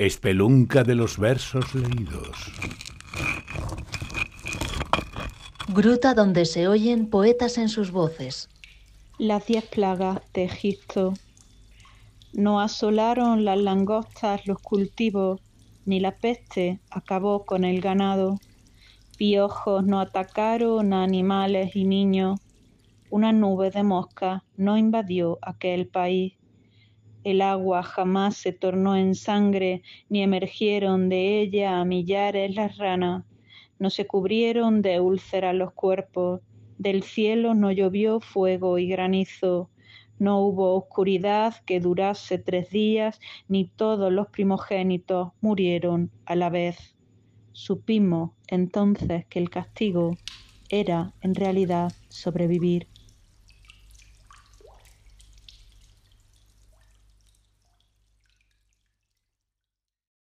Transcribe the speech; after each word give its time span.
Espelunca 0.00 0.84
de 0.84 0.94
los 0.94 1.18
versos 1.18 1.74
leídos. 1.74 2.52
Gruta 5.74 6.14
donde 6.14 6.44
se 6.44 6.68
oyen 6.68 7.10
poetas 7.10 7.58
en 7.58 7.68
sus 7.68 7.90
voces. 7.90 8.48
Las 9.18 9.46
diez 9.46 9.66
plagas 9.66 10.20
de 10.32 10.44
Egipto. 10.44 11.14
No 12.32 12.60
asolaron 12.60 13.44
las 13.44 13.58
langostas 13.58 14.46
los 14.46 14.60
cultivos, 14.60 15.40
ni 15.84 15.98
la 15.98 16.12
peste 16.12 16.78
acabó 16.90 17.44
con 17.44 17.64
el 17.64 17.80
ganado. 17.80 18.38
Piojos 19.16 19.84
no 19.84 19.98
atacaron 19.98 20.92
a 20.92 21.02
animales 21.02 21.74
y 21.74 21.82
niños. 21.82 22.38
Una 23.10 23.32
nube 23.32 23.72
de 23.72 23.82
moscas 23.82 24.42
no 24.56 24.78
invadió 24.78 25.40
aquel 25.42 25.88
país. 25.88 26.37
El 27.24 27.42
agua 27.42 27.82
jamás 27.82 28.36
se 28.36 28.52
tornó 28.52 28.96
en 28.96 29.14
sangre, 29.14 29.82
ni 30.08 30.22
emergieron 30.22 31.08
de 31.08 31.40
ella 31.40 31.80
a 31.80 31.84
millares 31.84 32.54
las 32.54 32.78
ranas. 32.78 33.24
No 33.78 33.90
se 33.90 34.06
cubrieron 34.06 34.82
de 34.82 35.00
úlceras 35.00 35.54
los 35.54 35.72
cuerpos. 35.72 36.40
Del 36.78 37.02
cielo 37.02 37.54
no 37.54 37.72
llovió 37.72 38.20
fuego 38.20 38.78
y 38.78 38.88
granizo. 38.88 39.70
No 40.18 40.40
hubo 40.40 40.74
oscuridad 40.74 41.54
que 41.64 41.80
durase 41.80 42.38
tres 42.38 42.70
días, 42.70 43.20
ni 43.48 43.64
todos 43.66 44.12
los 44.12 44.28
primogénitos 44.28 45.32
murieron 45.40 46.10
a 46.24 46.34
la 46.34 46.50
vez. 46.50 46.96
Supimos 47.52 48.30
entonces 48.46 49.26
que 49.26 49.38
el 49.38 49.50
castigo 49.50 50.16
era 50.68 51.14
en 51.20 51.34
realidad 51.34 51.92
sobrevivir. 52.08 52.88